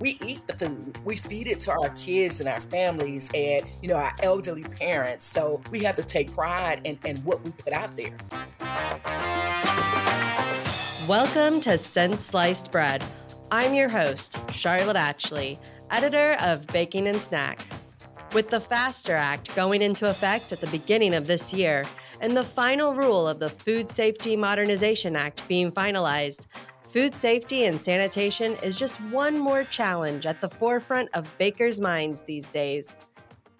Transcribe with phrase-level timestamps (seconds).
[0.00, 0.98] we eat the food.
[1.04, 5.24] We feed it to our kids and our families and, you know, our elderly parents.
[5.24, 8.14] So we have to take pride in, in what we put out there.
[11.08, 13.02] Welcome to Since Sliced Bread.
[13.50, 15.58] I'm your host, Charlotte Atchley,
[15.90, 17.64] editor of Baking and Snack.
[18.34, 21.86] With the FASTER Act going into effect at the beginning of this year
[22.20, 26.46] and the final rule of the Food Safety Modernization Act being finalized,
[26.96, 32.22] food safety and sanitation is just one more challenge at the forefront of bakers' minds
[32.22, 32.96] these days.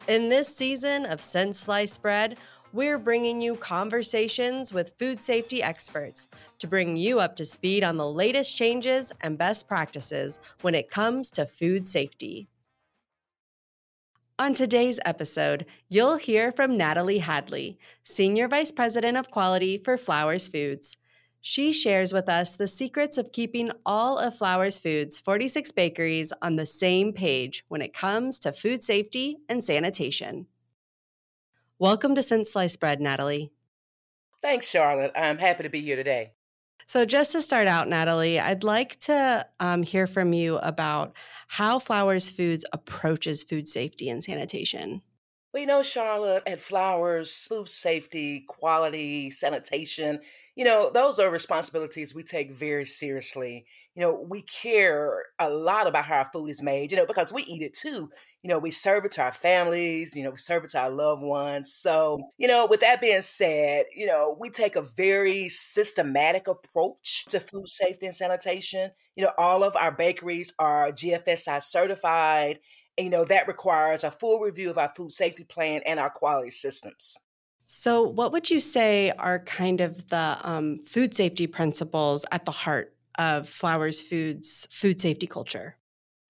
[0.09, 2.39] In this season of Since Sliced Bread,
[2.73, 6.29] we're bringing you conversations with food safety experts
[6.61, 10.91] to bring you up to speed on the latest changes and best practices when it
[10.91, 12.49] comes to food safety.
[14.39, 20.49] On today's episode, you'll hear from Natalie Hadley, Senior Vice President of Quality for Flowers
[20.49, 20.97] Foods.
[21.49, 26.57] She shares with us the secrets of keeping all of Flowers Foods' 46 bakeries on
[26.57, 30.49] the same page when it comes to food safety and sanitation.
[31.79, 33.53] Welcome to Since Sliced Bread, Natalie.
[34.43, 35.13] Thanks, Charlotte.
[35.15, 36.33] I'm happy to be here today.
[36.88, 41.15] So, just to start out, Natalie, I'd like to um, hear from you about
[41.47, 45.01] how Flowers Foods approaches food safety and sanitation.
[45.57, 50.21] You know, Charlotte, at Flowers, food safety, quality, sanitation,
[50.54, 55.87] you know, those are responsibilities we take very seriously you know, we care a lot
[55.87, 58.10] about how our food is made, you know, because we eat it too.
[58.43, 60.90] You know, we serve it to our families, you know, we serve it to our
[60.90, 61.73] loved ones.
[61.73, 67.25] So, you know, with that being said, you know, we take a very systematic approach
[67.31, 68.91] to food safety and sanitation.
[69.16, 72.59] You know, all of our bakeries are GFSI certified.
[72.99, 76.50] You know, that requires a full review of our food safety plan and our quality
[76.50, 77.19] systems.
[77.66, 82.53] So, what would you say are kind of the um, food safety principles at the
[82.53, 85.77] heart of Flowers Foods food safety culture?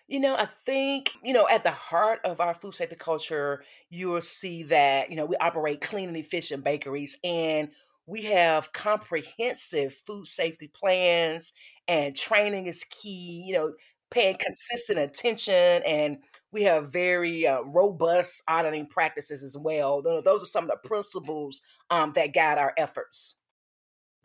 [0.08, 4.08] You know, I think, you know, at the heart of our food safety culture, you
[4.08, 7.70] will see that, you know, we operate clean and efficient bakeries and
[8.06, 11.52] we have comprehensive food safety plans
[11.88, 13.72] and training is key, you know,
[14.10, 16.18] paying consistent attention and
[16.52, 20.02] we have very uh, robust auditing practices as well.
[20.02, 23.36] Those are some of the principles um, that guide our efforts.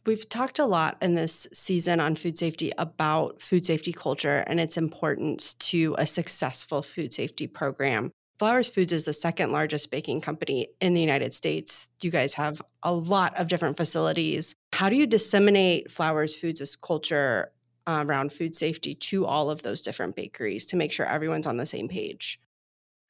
[0.06, 4.60] We've talked a lot in this season on food safety about food safety culture and
[4.60, 8.12] its importance to a successful food safety program.
[8.40, 11.88] Flowers Foods is the second largest baking company in the United States.
[12.02, 14.56] You guys have a lot of different facilities.
[14.74, 17.52] How do you disseminate Flowers Foods' culture
[17.88, 21.66] around food safety to all of those different bakeries to make sure everyone's on the
[21.66, 22.40] same page?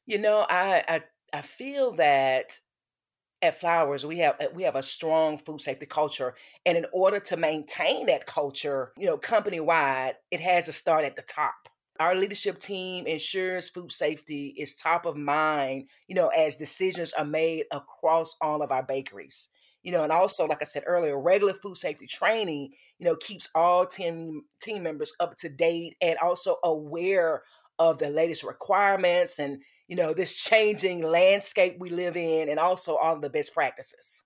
[0.06, 2.60] You know, I I, I feel that
[3.42, 7.20] at Flowers, we have uh, we have a strong food safety culture, and in order
[7.22, 11.70] to maintain that culture, you know, company wide, it has to start at the top.
[12.00, 17.26] Our leadership team ensures food safety is top of mind, you know, as decisions are
[17.26, 19.50] made across all of our bakeries.
[19.84, 23.50] You know, and also, like I said earlier, regular food safety training, you know, keeps
[23.56, 27.42] all team team members up to date and also aware
[27.80, 29.62] of the latest requirements and
[29.92, 34.24] you know, this changing landscape we live in and also all the best practices.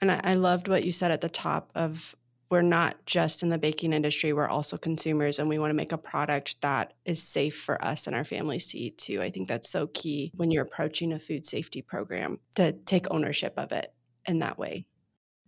[0.00, 2.14] And I loved what you said at the top of
[2.50, 5.90] we're not just in the baking industry, we're also consumers and we want to make
[5.90, 9.20] a product that is safe for us and our families to eat too.
[9.20, 13.54] I think that's so key when you're approaching a food safety program to take ownership
[13.56, 13.92] of it
[14.26, 14.86] in that way.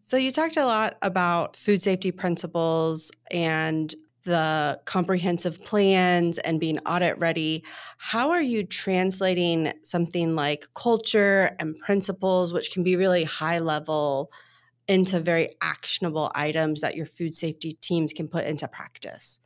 [0.02, 6.78] So, you talked a lot about food safety principles and the comprehensive plans and being
[6.80, 7.64] audit ready.
[7.98, 14.30] How are you translating something like culture and principles, which can be really high level,
[14.88, 19.40] into very actionable items that your food safety teams can put into practice?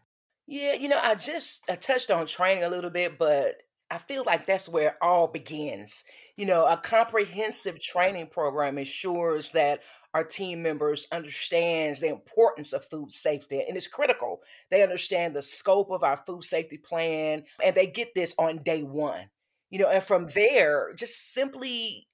[0.47, 4.23] Yeah, you know, I just I touched on training a little bit, but I feel
[4.27, 6.05] like that's where it all begins.
[6.37, 9.81] You know, a comprehensive training program ensures that
[10.15, 14.41] our team members understands the importance of food safety and it's critical
[14.71, 18.83] they understand the scope of our food safety plan and they get this on day
[18.83, 19.29] one
[19.71, 22.07] you know and from there just simply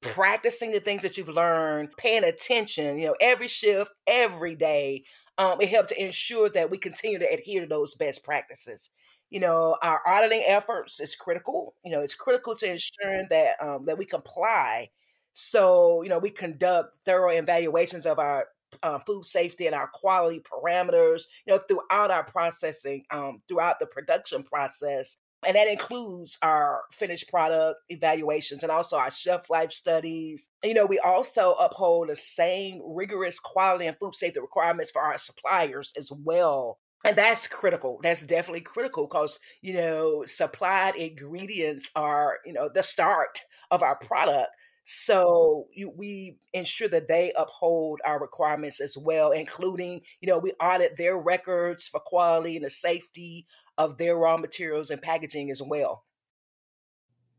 [0.00, 5.04] practicing the things that you've learned paying attention you know every shift every day
[5.36, 8.90] um, it helps to ensure that we continue to adhere to those best practices
[9.30, 13.84] you know our auditing efforts is critical you know it's critical to ensuring that um,
[13.86, 14.90] that we comply
[15.32, 18.46] so, you know, we conduct thorough evaluations of our
[18.82, 23.86] uh, food safety and our quality parameters, you know, throughout our processing, um, throughout the
[23.86, 25.16] production process.
[25.46, 30.50] And that includes our finished product evaluations and also our shelf life studies.
[30.62, 35.16] You know, we also uphold the same rigorous quality and food safety requirements for our
[35.16, 36.78] suppliers as well.
[37.04, 37.98] And that's critical.
[38.02, 43.96] That's definitely critical because, you know, supplied ingredients are, you know, the start of our
[43.96, 44.50] product.
[44.84, 50.52] So you, we ensure that they uphold our requirements as well, including, you know, we
[50.60, 53.46] audit their records for quality and the safety
[53.78, 56.04] of their raw materials and packaging as well.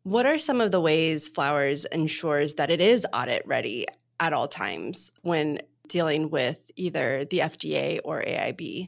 [0.04, 3.86] What are some of the ways Flowers ensures that it is audit ready
[4.20, 8.88] at all times when dealing with either the FDA or AIB?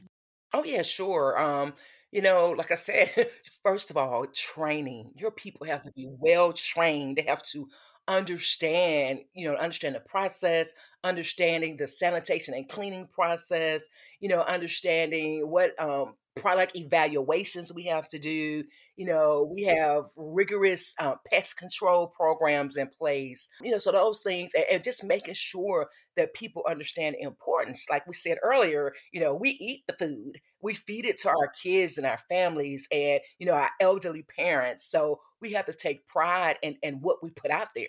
[0.54, 1.38] Oh yeah, sure.
[1.40, 1.74] Um,
[2.12, 3.10] you know, like I said,
[3.62, 5.12] first of all, training.
[5.18, 7.16] Your people have to be well trained.
[7.18, 7.68] They have to
[8.08, 10.72] understand, you know, understand the process,
[11.04, 13.84] understanding the sanitation and cleaning process,
[14.20, 18.64] you know, understanding what um, product evaluations we have to do.
[18.96, 23.48] You know, we have rigorous uh, pest control programs in place.
[23.62, 27.86] You know, so those things, and, and just making sure that people understand importance.
[27.90, 31.48] Like we said earlier, you know, we eat the food, we feed it to our
[31.62, 34.88] kids and our families, and you know, our elderly parents.
[34.90, 37.88] So we have to take pride in, in what we put out there.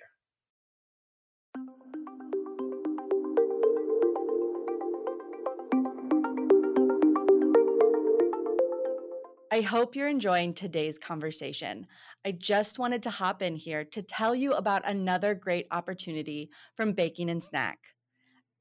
[9.55, 11.87] I hope you're enjoying today's conversation.
[12.25, 16.91] I just wanted to hop in here to tell you about another great opportunity from
[16.91, 17.79] Baking and Snack.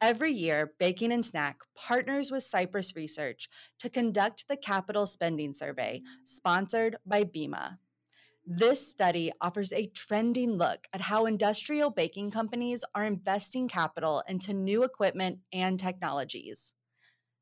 [0.00, 3.48] Every year, Baking and Snack partners with Cypress Research
[3.80, 7.78] to conduct the Capital Spending Survey, sponsored by BEMA.
[8.46, 14.54] This study offers a trending look at how industrial baking companies are investing capital into
[14.54, 16.72] new equipment and technologies.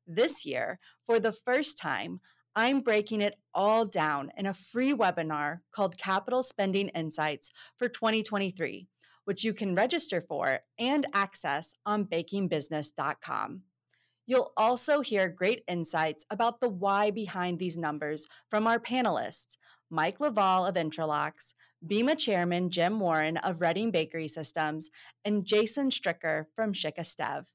[0.07, 2.19] This year, for the first time,
[2.55, 8.87] I'm breaking it all down in a free webinar called Capital Spending Insights for 2023,
[9.25, 13.61] which you can register for and access on bakingbusiness.com.
[14.27, 19.57] You'll also hear great insights about the why behind these numbers from our panelists,
[19.89, 21.53] Mike Laval of Intralox,
[21.85, 24.89] BEMA Chairman Jim Warren of Reading Bakery Systems,
[25.25, 27.45] and Jason Stricker from Chick-O-Stev.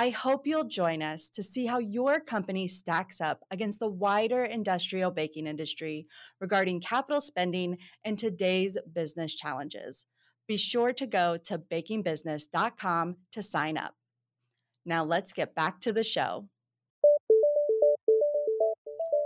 [0.00, 4.42] I hope you'll join us to see how your company stacks up against the wider
[4.44, 6.06] industrial baking industry
[6.40, 10.06] regarding capital spending and today's business challenges.
[10.48, 13.94] Be sure to go to bakingbusiness.com to sign up.
[14.86, 16.48] Now let's get back to the show.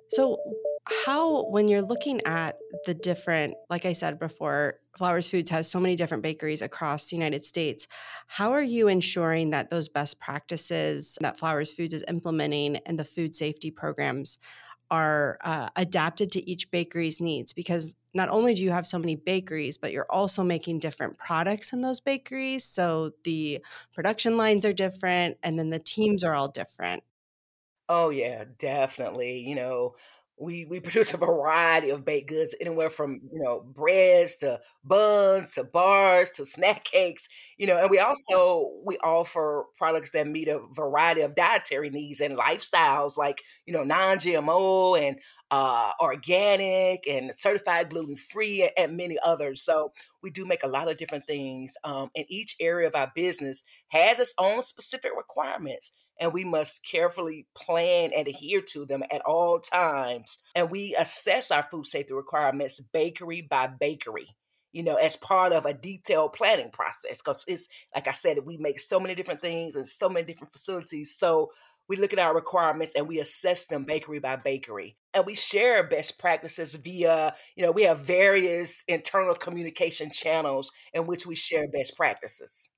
[0.09, 0.38] So,
[0.86, 5.81] how, when you're looking at the different, like I said before, Flowers Foods has so
[5.81, 7.88] many different bakeries across the United States.
[8.26, 13.04] How are you ensuring that those best practices that Flowers Foods is implementing and the
[13.04, 14.38] food safety programs
[14.90, 17.52] are uh, adapted to each bakery's needs?
[17.52, 21.72] Because not only do you have so many bakeries, but you're also making different products
[21.72, 22.64] in those bakeries.
[22.64, 27.02] So the production lines are different and then the teams are all different.
[27.88, 29.38] Oh yeah, definitely.
[29.40, 29.96] You know,
[30.38, 35.52] we we produce a variety of baked goods, anywhere from you know breads to buns
[35.52, 37.28] to bars to snack cakes.
[37.56, 42.20] You know, and we also we offer products that meet a variety of dietary needs
[42.20, 45.19] and lifestyles, like you know non-GMO and
[45.50, 49.62] uh, organic and certified gluten free, and many others.
[49.62, 49.92] So
[50.22, 53.62] we do make a lot of different things, um, and each area of our business
[53.88, 59.22] has its own specific requirements and we must carefully plan and adhere to them at
[59.26, 60.38] all times.
[60.55, 64.28] And we assess our food safety requirements bakery by bakery,
[64.73, 67.21] you know, as part of a detailed planning process.
[67.23, 70.52] Because it's like I said, we make so many different things and so many different
[70.52, 71.16] facilities.
[71.16, 71.50] So
[71.88, 74.97] we look at our requirements and we assess them bakery by bakery.
[75.12, 81.06] And we share best practices via, you know, we have various internal communication channels in
[81.06, 82.68] which we share best practices.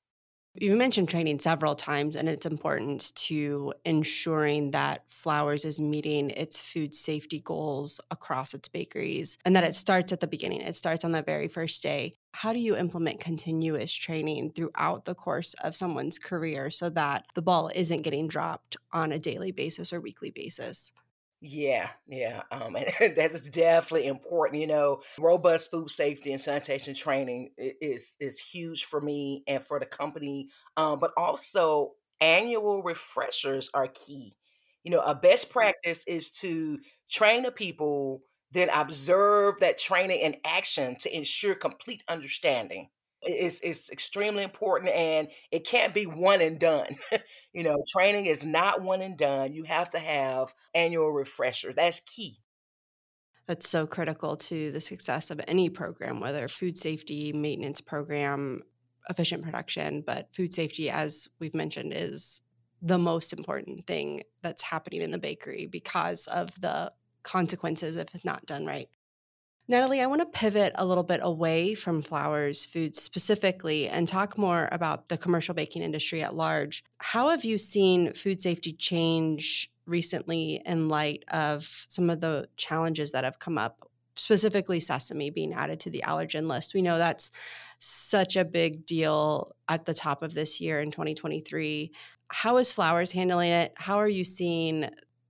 [0.59, 6.63] You mentioned training several times, and its importance to ensuring that Flowers is meeting its
[6.63, 10.61] food safety goals across its bakeries and that it starts at the beginning.
[10.61, 12.15] It starts on the very first day.
[12.33, 17.43] How do you implement continuous training throughout the course of someone's career so that the
[17.43, 20.93] ball isn't getting dropped on a daily basis or weekly basis?
[21.41, 22.43] Yeah, yeah.
[22.51, 24.61] Um, and that's definitely important.
[24.61, 29.79] You know, robust food safety and sanitation training is is huge for me and for
[29.79, 30.49] the company.
[30.77, 34.35] Um, but also annual refreshers are key.
[34.83, 36.79] You know, a best practice is to
[37.11, 42.89] train the people, then observe that training in action to ensure complete understanding
[43.27, 46.97] is is extremely important and it can't be one and done.
[47.53, 49.53] you know, training is not one and done.
[49.53, 51.73] You have to have annual refresher.
[51.73, 52.39] That's key.
[53.47, 58.63] That's so critical to the success of any program, whether food safety, maintenance program,
[59.09, 62.43] efficient production, but food safety as we've mentioned is
[62.83, 66.93] the most important thing that's happening in the bakery because of the
[67.23, 68.89] consequences if it's not done right.
[69.69, 74.39] Natalie, I want to pivot a little bit away from Flowers food specifically and talk
[74.39, 76.85] more about the commercial baking industry at large.
[76.99, 83.11] How have you seen food safety change recently in light of some of the challenges
[83.11, 86.73] that have come up, specifically sesame being added to the allergen list?
[86.73, 87.33] We know that's
[87.81, 91.91] such a big deal at the top of this year in 2023.
[92.29, 93.73] How is Flowers handling it?
[93.75, 94.89] How are you seeing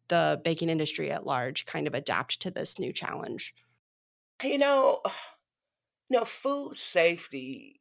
[0.09, 3.55] the baking industry at large kind of adapt to this new challenge?
[4.43, 5.01] You know,
[6.09, 7.81] you know, food safety,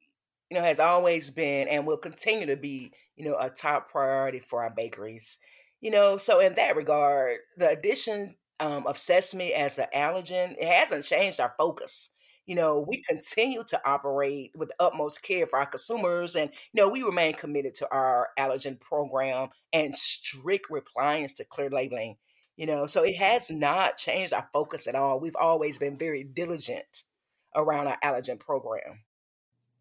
[0.50, 4.40] you know, has always been and will continue to be, you know, a top priority
[4.40, 5.38] for our bakeries.
[5.82, 10.68] You know, so in that regard, the addition um, of sesame as an allergen, it
[10.68, 12.10] hasn't changed our focus.
[12.48, 16.82] You know, we continue to operate with the utmost care for our consumers, and you
[16.82, 22.18] know, we remain committed to our allergen program and strict compliance to clear labeling.
[22.58, 25.20] You know, so it has not changed our focus at all.
[25.20, 27.04] We've always been very diligent
[27.54, 29.02] around our allergen program.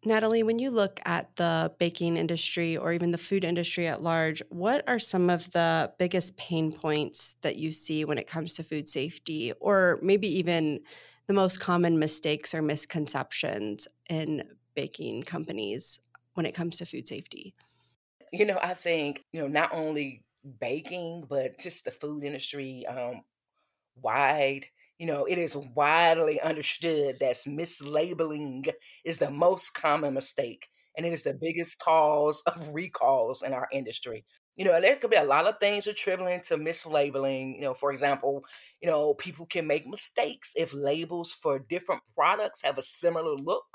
[0.03, 4.43] Natalie, when you look at the baking industry or even the food industry at large,
[4.49, 8.63] what are some of the biggest pain points that you see when it comes to
[8.63, 10.81] food safety, or maybe even
[11.25, 14.43] the most common mistakes or misconceptions in
[14.75, 15.99] baking companies
[16.35, 17.55] when it comes to food safety?
[18.31, 20.23] You know, I think, you know, not only
[20.59, 23.21] baking, but just the food industry um,
[23.95, 24.65] wide.
[24.97, 28.71] You know, it is widely understood that mislabeling
[29.03, 33.67] is the most common mistake, and it is the biggest cause of recalls in our
[33.71, 34.25] industry.
[34.55, 37.55] You know, there could be a lot of things attributing to mislabeling.
[37.55, 38.45] You know, for example,
[38.81, 43.65] you know, people can make mistakes if labels for different products have a similar look.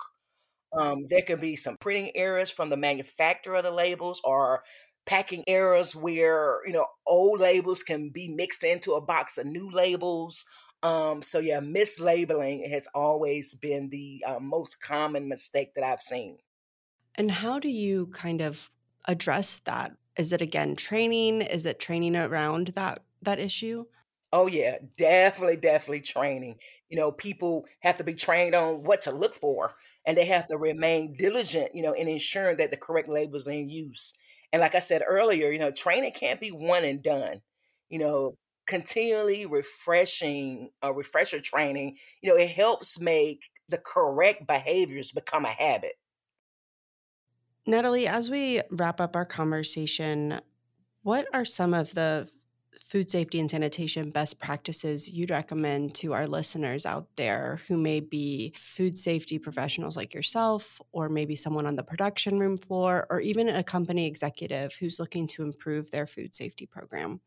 [0.72, 4.62] Um, there can be some printing errors from the manufacturer of the labels or
[5.10, 9.68] packing errors where you know old labels can be mixed into a box of new
[9.68, 10.44] labels
[10.84, 16.38] um so yeah mislabeling has always been the uh, most common mistake that i've seen
[17.16, 18.70] and how do you kind of
[19.06, 23.84] address that is it again training is it training around that that issue
[24.32, 26.58] Oh yeah, definitely, definitely training.
[26.88, 29.74] You know, people have to be trained on what to look for,
[30.06, 33.52] and they have to remain diligent, you know, in ensuring that the correct labels are
[33.52, 34.12] in use.
[34.52, 37.40] And like I said earlier, you know, training can't be one and done.
[37.88, 38.34] You know,
[38.66, 45.48] continually refreshing a refresher training, you know, it helps make the correct behaviors become a
[45.48, 45.94] habit.
[47.66, 50.40] Natalie, as we wrap up our conversation,
[51.02, 52.28] what are some of the
[52.86, 58.00] food safety and sanitation best practices you'd recommend to our listeners out there who may
[58.00, 63.20] be food safety professionals like yourself, or maybe someone on the production room floor, or
[63.20, 67.20] even a company executive who's looking to improve their food safety program?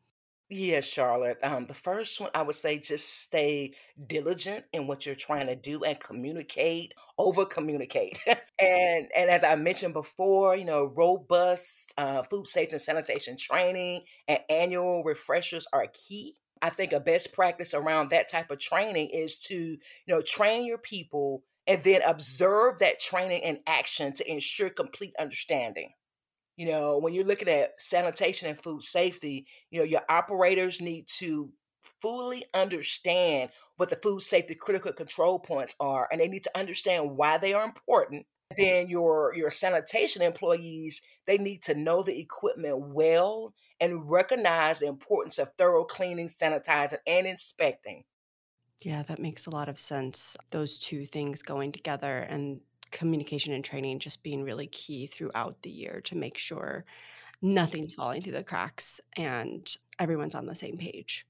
[0.55, 1.39] Yes, Charlotte.
[1.41, 3.73] Um, the first one, I would say just stay
[4.05, 8.19] diligent in what you're trying to do and communicate, over communicate.
[8.27, 14.01] and and as I mentioned before, you know, robust uh, food safety and sanitation training
[14.27, 16.35] and annual refreshers are key.
[16.61, 20.65] I think a best practice around that type of training is to, you know, train
[20.65, 25.93] your people and then observe that training in action to ensure complete understanding.
[26.55, 31.07] You know, when you're looking at sanitation and food safety, you know, your operators need
[31.07, 31.51] to
[32.01, 37.17] fully understand what the food safety critical control points are and they need to understand
[37.17, 38.25] why they are important.
[38.55, 44.87] Then your your sanitation employees, they need to know the equipment well and recognize the
[44.87, 48.03] importance of thorough cleaning, sanitizing, and inspecting.
[48.81, 50.35] Yeah, that makes a lot of sense.
[50.51, 52.61] Those two things going together and
[52.93, 56.85] communication and training just being really key throughout the year to make sure
[57.41, 61.27] nothing's falling through the cracks and everyone's on the same page.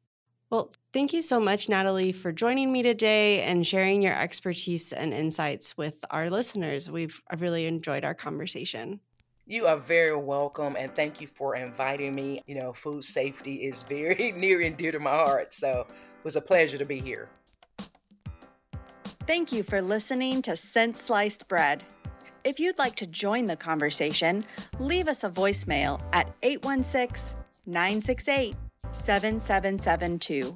[0.52, 5.12] Well, thank you so much, Natalie, for joining me today and sharing your expertise and
[5.12, 6.92] insights with our listeners.
[6.92, 9.00] We've I've really enjoyed our conversation.
[9.48, 12.40] You are very welcome, and thank you for inviting me.
[12.46, 16.36] You know, food safety is very near and dear to my heart, so it was
[16.36, 17.30] a pleasure to be here.
[19.26, 21.84] Thank you for listening to Since Sliced Bread.
[22.44, 24.44] If you'd like to join the conversation,
[24.80, 28.54] leave us a voicemail at 816 968
[28.92, 30.54] 7772.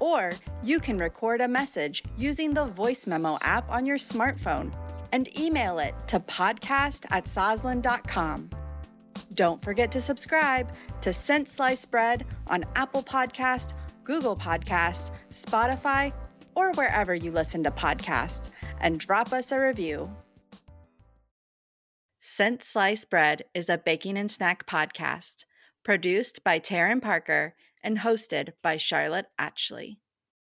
[0.00, 0.32] Or
[0.64, 4.74] you can record a message using the voice memo app on your smartphone
[5.12, 8.50] and email it to podcast at sosland.com.
[9.34, 16.12] Don't forget to subscribe to Since Sliced Bread on Apple Podcast, Google Podcasts, Spotify,
[16.56, 20.10] or wherever you listen to podcasts and drop us a review.
[22.20, 25.44] Since Slice Bread is a baking and snack podcast
[25.86, 30.00] Produced by Taryn Parker and hosted by Charlotte Atchley.